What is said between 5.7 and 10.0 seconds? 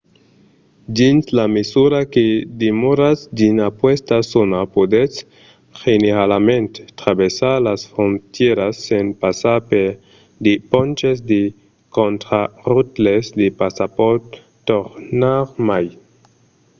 generalament traversar las frontièras sens passar per